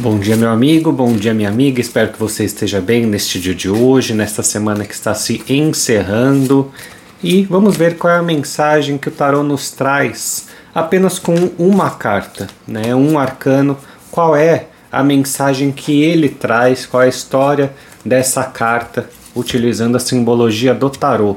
Bom 0.00 0.18
dia, 0.18 0.36
meu 0.36 0.50
amigo, 0.50 0.90
bom 0.90 1.12
dia, 1.12 1.32
minha 1.32 1.48
amiga. 1.48 1.80
Espero 1.80 2.12
que 2.12 2.18
você 2.18 2.44
esteja 2.44 2.80
bem 2.80 3.06
neste 3.06 3.38
dia 3.38 3.54
de 3.54 3.70
hoje, 3.70 4.12
nesta 4.12 4.42
semana 4.42 4.84
que 4.84 4.92
está 4.92 5.14
se 5.14 5.40
encerrando. 5.48 6.72
E 7.22 7.44
vamos 7.44 7.76
ver 7.76 7.96
qual 7.96 8.12
é 8.12 8.18
a 8.18 8.22
mensagem 8.22 8.98
que 8.98 9.08
o 9.08 9.12
tarô 9.12 9.44
nos 9.44 9.70
traz 9.70 10.48
apenas 10.74 11.20
com 11.20 11.34
uma 11.56 11.90
carta, 11.90 12.48
né? 12.66 12.92
Um 12.92 13.16
arcano. 13.16 13.78
Qual 14.10 14.34
é 14.34 14.66
a 14.90 15.02
mensagem 15.04 15.70
que 15.70 16.02
ele 16.02 16.28
traz? 16.28 16.84
Qual 16.84 17.00
é 17.00 17.06
a 17.06 17.08
história 17.08 17.72
dessa 18.04 18.42
carta 18.42 19.08
utilizando 19.34 19.96
a 19.96 20.00
simbologia 20.00 20.74
do 20.74 20.90
tarô? 20.90 21.36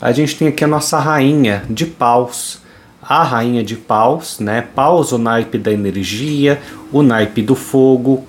A 0.00 0.10
gente 0.10 0.36
tem 0.36 0.48
aqui 0.48 0.64
a 0.64 0.68
nossa 0.68 0.98
rainha 0.98 1.62
de 1.70 1.86
paus 1.86 2.61
a 3.02 3.24
rainha 3.24 3.64
de 3.64 3.74
paus, 3.74 4.38
né? 4.38 4.64
Paus, 4.74 5.10
o 5.10 5.18
naipe 5.18 5.58
da 5.58 5.72
energia, 5.72 6.60
o 6.92 7.02
naipe 7.02 7.42
do 7.42 7.56
fogo. 7.56 8.24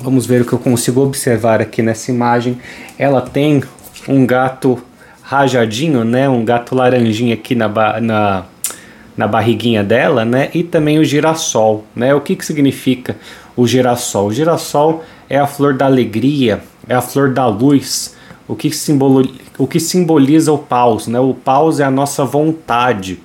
Vamos 0.00 0.24
ver 0.24 0.40
o 0.40 0.44
que 0.44 0.52
eu 0.52 0.58
consigo 0.58 1.02
observar 1.02 1.60
aqui 1.60 1.82
nessa 1.82 2.10
imagem. 2.10 2.58
Ela 2.98 3.20
tem 3.20 3.62
um 4.08 4.24
gato 4.24 4.78
rajadinho, 5.22 6.04
né? 6.04 6.28
Um 6.28 6.44
gato 6.44 6.74
laranjinha 6.74 7.34
aqui 7.34 7.54
na, 7.54 7.68
na, 8.00 8.44
na 9.14 9.28
barriguinha 9.28 9.84
dela, 9.84 10.24
né? 10.24 10.48
E 10.54 10.62
também 10.62 10.98
o 10.98 11.04
girassol, 11.04 11.84
né? 11.94 12.14
O 12.14 12.20
que, 12.20 12.34
que 12.34 12.46
significa 12.46 13.16
o 13.54 13.66
girassol? 13.66 14.28
O 14.28 14.32
girassol 14.32 15.04
é 15.28 15.38
a 15.38 15.46
flor 15.46 15.74
da 15.74 15.84
alegria, 15.84 16.60
é 16.88 16.94
a 16.94 17.02
flor 17.02 17.30
da 17.30 17.46
luz. 17.46 18.16
O 18.46 18.56
que, 18.56 18.70
simbolo, 18.70 19.30
o 19.58 19.66
que 19.66 19.78
simboliza 19.78 20.50
o 20.50 20.56
paus, 20.56 21.06
né? 21.06 21.20
O 21.20 21.34
paus 21.34 21.78
é 21.78 21.84
a 21.84 21.90
nossa 21.90 22.24
vontade 22.24 23.20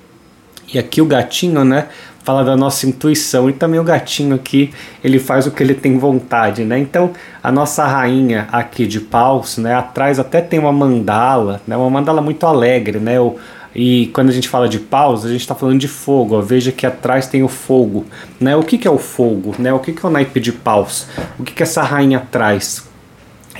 e 0.72 0.78
aqui 0.78 1.00
o 1.02 1.06
gatinho, 1.06 1.64
né, 1.64 1.88
fala 2.24 2.42
da 2.42 2.56
nossa 2.56 2.86
intuição 2.86 3.50
e 3.50 3.52
também 3.52 3.78
o 3.78 3.84
gatinho 3.84 4.34
aqui, 4.34 4.72
ele 5.02 5.18
faz 5.18 5.46
o 5.46 5.50
que 5.50 5.62
ele 5.62 5.74
tem 5.74 5.98
vontade, 5.98 6.64
né? 6.64 6.78
Então, 6.78 7.12
a 7.42 7.52
nossa 7.52 7.86
rainha 7.86 8.48
aqui 8.50 8.86
de 8.86 8.98
paus, 8.98 9.58
né, 9.58 9.74
atrás 9.74 10.18
até 10.18 10.40
tem 10.40 10.58
uma 10.58 10.72
mandala, 10.72 11.60
né, 11.66 11.76
uma 11.76 11.90
mandala 11.90 12.22
muito 12.22 12.46
alegre, 12.46 12.98
né? 12.98 13.20
O, 13.20 13.36
e 13.74 14.06
quando 14.14 14.28
a 14.28 14.32
gente 14.32 14.48
fala 14.48 14.68
de 14.68 14.78
paus, 14.78 15.24
a 15.24 15.28
gente 15.28 15.40
está 15.40 15.54
falando 15.54 15.80
de 15.80 15.88
fogo. 15.88 16.36
Ó. 16.36 16.40
Veja 16.40 16.70
que 16.70 16.86
atrás 16.86 17.26
tem 17.26 17.42
o 17.42 17.48
fogo. 17.48 18.06
Né? 18.40 18.54
O 18.54 18.62
que, 18.62 18.78
que 18.78 18.86
é 18.86 18.90
o 18.90 18.98
fogo? 18.98 19.52
Né? 19.58 19.72
O 19.72 19.80
que, 19.80 19.92
que 19.92 20.06
é 20.06 20.08
o 20.08 20.12
naipe 20.12 20.38
de 20.38 20.52
paus? 20.52 21.08
O 21.38 21.42
que, 21.42 21.52
que 21.52 21.62
essa 21.62 21.82
rainha 21.82 22.20
traz? 22.30 22.84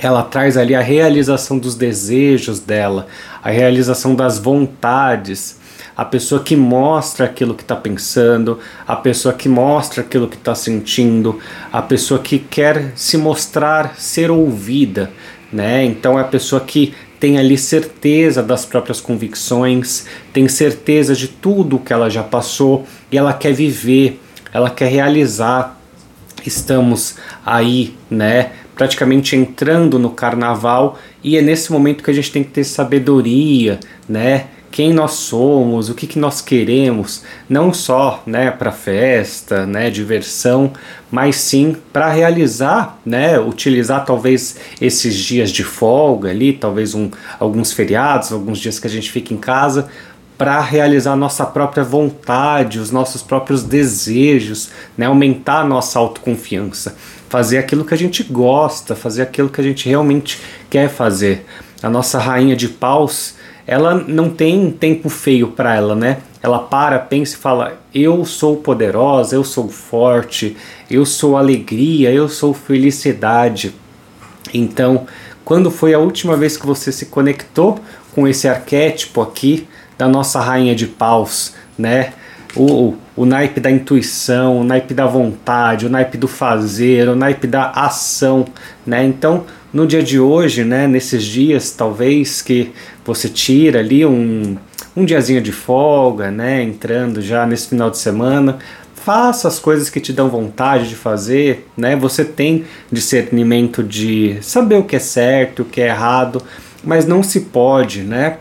Ela 0.01 0.23
traz 0.23 0.55
ali 0.55 0.73
a 0.73 0.79
realização 0.79 1.57
dos 1.59 1.75
desejos 1.75 2.61
dela, 2.61 3.07
a 3.43 3.49
realização 3.49 4.15
das 4.15 4.39
vontades 4.39 5.59
a 5.95 6.03
pessoa 6.03 6.43
que 6.43 6.55
mostra 6.55 7.25
aquilo 7.25 7.53
que 7.53 7.63
está 7.63 7.75
pensando, 7.75 8.59
a 8.87 8.95
pessoa 8.95 9.33
que 9.33 9.49
mostra 9.49 10.01
aquilo 10.01 10.27
que 10.27 10.35
está 10.35 10.53
sentindo, 10.55 11.39
a 11.71 11.81
pessoa 11.81 12.19
que 12.19 12.39
quer 12.39 12.93
se 12.95 13.17
mostrar 13.17 13.95
ser 13.97 14.31
ouvida, 14.31 15.11
né? 15.51 15.85
Então 15.85 16.17
é 16.17 16.21
a 16.21 16.25
pessoa 16.25 16.61
que 16.61 16.93
tem 17.19 17.37
ali 17.37 17.57
certeza 17.57 18.43
das 18.43 18.65
próprias 18.65 18.99
convicções, 18.99 20.05
tem 20.33 20.47
certeza 20.47 21.15
de 21.15 21.27
tudo 21.27 21.79
que 21.79 21.93
ela 21.93 22.09
já 22.09 22.23
passou 22.23 22.85
e 23.11 23.17
ela 23.17 23.33
quer 23.33 23.53
viver, 23.53 24.21
ela 24.53 24.69
quer 24.69 24.89
realizar. 24.91 25.79
Estamos 26.45 27.15
aí, 27.43 27.95
né? 28.07 28.51
praticamente 28.75 29.35
entrando 29.35 29.97
no 29.97 30.11
carnaval 30.11 30.99
e 31.23 31.37
é 31.37 31.41
nesse 31.41 31.71
momento 31.71 32.03
que 32.03 32.11
a 32.11 32.13
gente 32.13 32.31
tem 32.31 32.43
que 32.43 32.51
ter 32.51 32.63
sabedoria, 32.63 33.79
né? 34.07 34.47
Quem 34.75 34.91
nós 34.91 35.13
somos, 35.13 35.87
o 35.87 35.95
que, 35.95 36.05
que 36.05 36.19
nós 36.19 36.41
queremos, 36.41 37.23
não 37.47 37.73
só 37.73 38.21
né, 38.25 38.51
para 38.51 38.73
festa, 38.73 39.65
né, 39.65 39.89
diversão, 39.89 40.73
mas 41.09 41.37
sim 41.37 41.77
para 41.93 42.11
realizar, 42.11 42.99
né, 43.05 43.39
utilizar 43.39 44.03
talvez 44.03 44.57
esses 44.81 45.15
dias 45.15 45.49
de 45.49 45.63
folga 45.63 46.29
ali, 46.29 46.51
talvez 46.51 46.93
um, 46.93 47.09
alguns 47.39 47.71
feriados, 47.71 48.33
alguns 48.33 48.59
dias 48.59 48.77
que 48.77 48.85
a 48.85 48.89
gente 48.89 49.09
fica 49.09 49.33
em 49.33 49.37
casa, 49.37 49.87
para 50.37 50.59
realizar 50.59 51.15
nossa 51.15 51.45
própria 51.45 51.85
vontade, 51.85 52.77
os 52.77 52.91
nossos 52.91 53.21
próprios 53.21 53.63
desejos, 53.63 54.71
né, 54.97 55.05
aumentar 55.05 55.61
a 55.61 55.65
nossa 55.65 55.97
autoconfiança, 55.99 56.97
fazer 57.29 57.59
aquilo 57.59 57.85
que 57.85 57.93
a 57.93 57.97
gente 57.97 58.23
gosta, 58.23 58.93
fazer 58.93 59.21
aquilo 59.21 59.47
que 59.47 59.61
a 59.61 59.63
gente 59.63 59.87
realmente 59.87 60.37
quer 60.69 60.89
fazer. 60.89 61.45
A 61.81 61.89
nossa 61.89 62.19
rainha 62.19 62.57
de 62.57 62.67
paus 62.67 63.35
ela 63.67 63.95
não 63.95 64.29
tem 64.29 64.69
tempo 64.71 65.09
feio 65.09 65.47
para 65.47 65.75
ela, 65.75 65.95
né? 65.95 66.19
Ela 66.41 66.59
para, 66.59 66.99
pensa 66.99 67.35
e 67.35 67.39
fala: 67.39 67.79
Eu 67.93 68.23
sou 68.25 68.57
poderosa, 68.57 69.35
eu 69.35 69.43
sou 69.43 69.67
forte, 69.67 70.55
eu 70.89 71.05
sou 71.05 71.35
alegria, 71.35 72.11
eu 72.11 72.29
sou 72.29 72.53
felicidade. 72.53 73.73
Então, 74.53 75.07
quando 75.43 75.71
foi 75.71 75.93
a 75.93 75.99
última 75.99 76.37
vez 76.37 76.57
que 76.57 76.65
você 76.65 76.91
se 76.91 77.07
conectou 77.07 77.79
com 78.13 78.27
esse 78.27 78.47
arquétipo 78.47 79.21
aqui 79.21 79.67
da 79.97 80.07
nossa 80.07 80.39
rainha 80.39 80.75
de 80.75 80.85
paus, 80.85 81.55
né? 81.77 82.13
O, 82.55 82.95
o 83.17 83.25
naipe 83.25 83.59
da 83.59 83.69
intuição, 83.69 84.61
o 84.61 84.63
naipe 84.63 84.93
da 84.93 85.05
vontade, 85.05 85.85
o 85.85 85.89
naipe 85.89 86.17
do 86.17 86.27
fazer, 86.27 87.09
o 87.09 87.15
naipe 87.15 87.47
da 87.47 87.69
ação, 87.71 88.45
né? 88.85 89.03
Então, 89.03 89.45
no 89.75 89.85
dia 89.85 90.01
de 90.01 90.17
hoje, 90.17 90.63
né, 90.63 90.87
nesses 90.87 91.21
dias 91.21 91.69
talvez 91.69 92.41
que 92.41 92.71
você 93.03 93.27
tira 93.27 93.79
ali 93.79 94.05
um, 94.05 94.55
um 94.95 95.03
diazinho 95.03 95.41
de 95.41 95.51
folga, 95.51 96.31
né, 96.31 96.63
entrando 96.63 97.21
já 97.21 97.45
nesse 97.45 97.67
final 97.67 97.89
de 97.91 97.97
semana, 97.97 98.57
faça 98.95 99.49
as 99.49 99.59
coisas 99.59 99.89
que 99.89 99.99
te 99.99 100.13
dão 100.13 100.29
vontade 100.29 100.87
de 100.87 100.95
fazer, 100.95 101.67
né? 101.77 101.95
Você 101.97 102.23
tem 102.23 102.63
discernimento 102.89 103.83
de 103.83 104.37
saber 104.41 104.77
o 104.77 104.83
que 104.83 104.95
é 104.95 104.99
certo, 104.99 105.63
o 105.63 105.65
que 105.65 105.81
é 105.81 105.87
errado, 105.87 106.41
mas 106.81 107.05
não 107.05 107.21
se 107.21 107.41
pode, 107.41 108.01
né? 108.01 108.37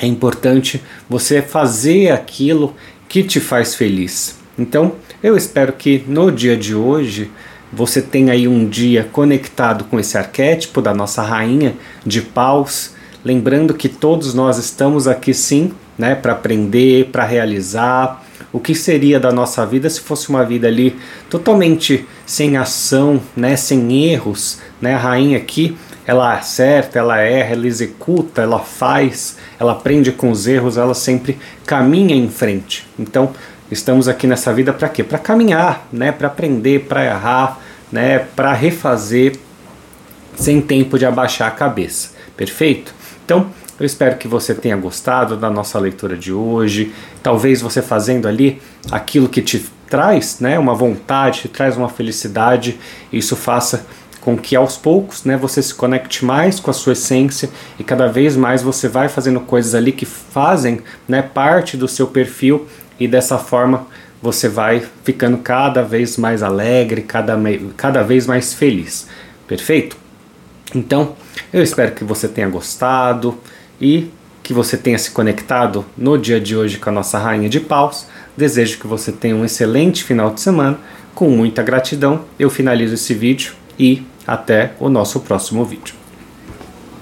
É 0.00 0.06
importante 0.06 0.82
você 1.08 1.40
fazer 1.40 2.10
aquilo 2.10 2.74
que 3.08 3.22
te 3.22 3.38
faz 3.38 3.76
feliz. 3.76 4.36
Então, 4.58 4.96
eu 5.22 5.36
espero 5.36 5.72
que 5.72 6.02
no 6.08 6.32
dia 6.32 6.56
de 6.56 6.74
hoje 6.74 7.30
você 7.72 8.00
tem 8.00 8.30
aí 8.30 8.48
um 8.48 8.66
dia 8.68 9.08
conectado 9.12 9.84
com 9.84 9.98
esse 9.98 10.16
arquétipo 10.16 10.80
da 10.80 10.94
nossa 10.94 11.22
rainha 11.22 11.74
de 12.04 12.22
paus, 12.22 12.94
lembrando 13.24 13.74
que 13.74 13.88
todos 13.88 14.34
nós 14.34 14.58
estamos 14.58 15.06
aqui 15.06 15.34
sim, 15.34 15.72
né, 15.98 16.14
para 16.14 16.32
aprender, 16.32 17.06
para 17.06 17.24
realizar. 17.24 18.24
O 18.52 18.60
que 18.60 18.74
seria 18.74 19.20
da 19.20 19.30
nossa 19.30 19.66
vida 19.66 19.90
se 19.90 20.00
fosse 20.00 20.30
uma 20.30 20.44
vida 20.44 20.66
ali 20.68 20.96
totalmente 21.28 22.06
sem 22.24 22.56
ação, 22.56 23.20
né, 23.36 23.56
sem 23.56 24.10
erros, 24.10 24.58
né? 24.80 24.94
A 24.94 24.98
rainha 24.98 25.36
aqui, 25.36 25.76
ela 26.06 26.34
acerta, 26.34 26.98
ela 26.98 27.18
erra, 27.18 27.52
ela 27.52 27.66
executa, 27.66 28.40
ela 28.40 28.60
faz, 28.60 29.36
ela 29.60 29.72
aprende 29.72 30.10
com 30.10 30.30
os 30.30 30.46
erros, 30.46 30.78
ela 30.78 30.94
sempre 30.94 31.36
caminha 31.66 32.16
em 32.16 32.30
frente. 32.30 32.86
Então, 32.98 33.32
Estamos 33.70 34.08
aqui 34.08 34.26
nessa 34.26 34.50
vida 34.52 34.72
para 34.72 34.88
quê? 34.88 35.04
Para 35.04 35.18
caminhar, 35.18 35.86
né? 35.92 36.10
Para 36.10 36.28
aprender, 36.28 36.86
para 36.88 37.04
errar, 37.04 37.60
né? 37.92 38.18
Para 38.18 38.54
refazer 38.54 39.36
sem 40.34 40.60
tempo 40.60 40.98
de 40.98 41.04
abaixar 41.04 41.48
a 41.48 41.50
cabeça. 41.50 42.12
Perfeito? 42.34 42.94
Então, 43.24 43.50
eu 43.78 43.84
espero 43.84 44.16
que 44.16 44.26
você 44.26 44.54
tenha 44.54 44.76
gostado 44.76 45.36
da 45.36 45.50
nossa 45.50 45.78
leitura 45.78 46.16
de 46.16 46.32
hoje. 46.32 46.94
Talvez 47.22 47.60
você 47.60 47.82
fazendo 47.82 48.26
ali 48.26 48.62
aquilo 48.90 49.28
que 49.28 49.42
te 49.42 49.66
traz, 49.88 50.40
né, 50.40 50.58
uma 50.58 50.74
vontade, 50.74 51.42
te 51.42 51.48
traz 51.48 51.76
uma 51.76 51.88
felicidade, 51.88 52.78
isso 53.12 53.36
faça 53.36 53.86
com 54.20 54.36
que 54.36 54.54
aos 54.54 54.76
poucos, 54.76 55.24
né, 55.24 55.36
você 55.36 55.62
se 55.62 55.74
conecte 55.74 56.24
mais 56.24 56.60
com 56.60 56.70
a 56.70 56.74
sua 56.74 56.92
essência 56.92 57.48
e 57.78 57.84
cada 57.84 58.06
vez 58.06 58.36
mais 58.36 58.62
você 58.62 58.86
vai 58.88 59.08
fazendo 59.08 59.40
coisas 59.40 59.74
ali 59.74 59.92
que 59.92 60.04
fazem, 60.04 60.80
né, 61.06 61.22
parte 61.22 61.76
do 61.76 61.88
seu 61.88 62.06
perfil 62.06 62.66
e 62.98 63.06
dessa 63.06 63.38
forma 63.38 63.86
você 64.20 64.48
vai 64.48 64.84
ficando 65.04 65.38
cada 65.38 65.82
vez 65.82 66.16
mais 66.16 66.42
alegre, 66.42 67.02
cada, 67.02 67.38
cada 67.76 68.02
vez 68.02 68.26
mais 68.26 68.52
feliz. 68.52 69.06
Perfeito? 69.46 69.96
Então, 70.74 71.14
eu 71.52 71.62
espero 71.62 71.92
que 71.92 72.04
você 72.04 72.28
tenha 72.28 72.48
gostado 72.48 73.38
e 73.80 74.10
que 74.42 74.52
você 74.52 74.76
tenha 74.76 74.98
se 74.98 75.10
conectado 75.10 75.84
no 75.96 76.18
dia 76.18 76.40
de 76.40 76.56
hoje 76.56 76.78
com 76.78 76.90
a 76.90 76.92
nossa 76.92 77.18
Rainha 77.18 77.48
de 77.48 77.60
Paus. 77.60 78.06
Desejo 78.36 78.78
que 78.78 78.86
você 78.86 79.12
tenha 79.12 79.36
um 79.36 79.44
excelente 79.44 80.02
final 80.04 80.30
de 80.30 80.40
semana. 80.40 80.78
Com 81.14 81.30
muita 81.30 81.62
gratidão, 81.62 82.24
eu 82.38 82.50
finalizo 82.50 82.94
esse 82.94 83.14
vídeo 83.14 83.54
e 83.78 84.02
até 84.26 84.72
o 84.78 84.88
nosso 84.88 85.20
próximo 85.20 85.64
vídeo. 85.64 86.07